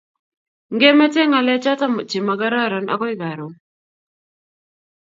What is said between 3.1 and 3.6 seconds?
karoon